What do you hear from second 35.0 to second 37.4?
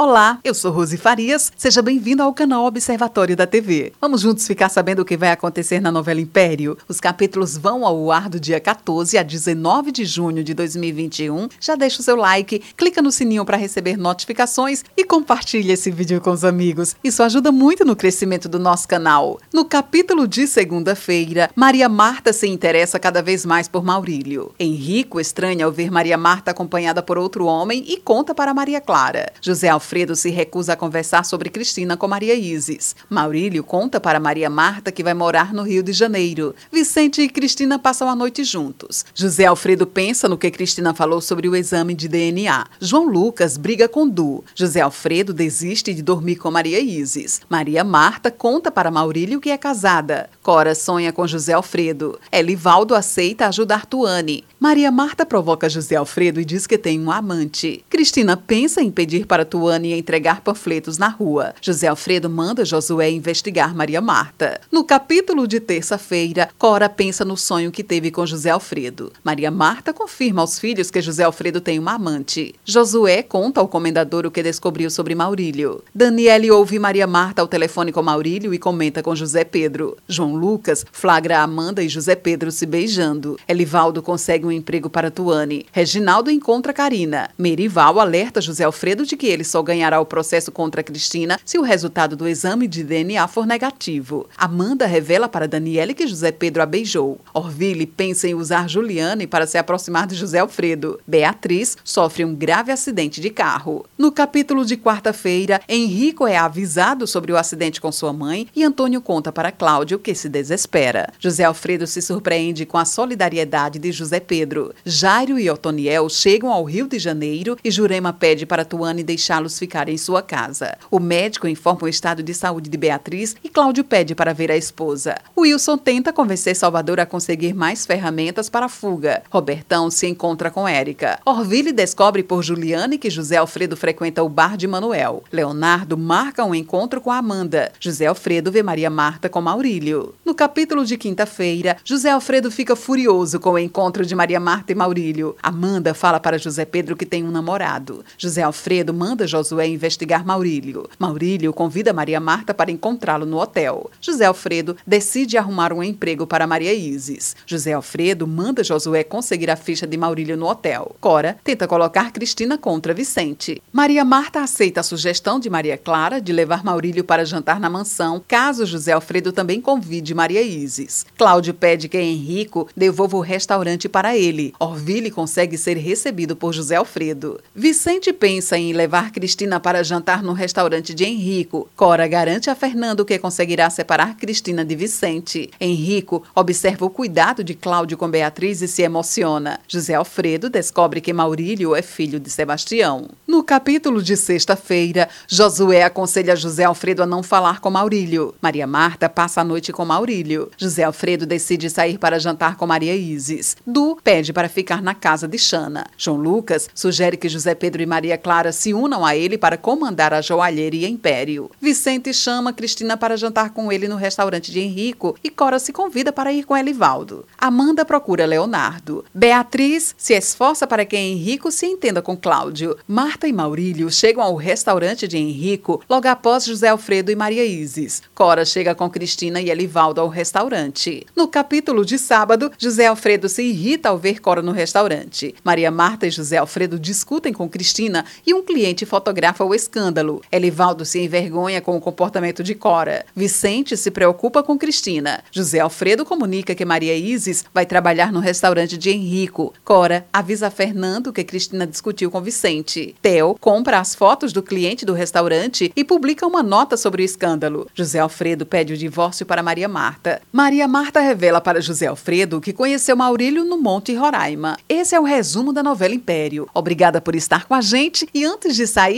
vai morar no Rio de Janeiro. Vicente e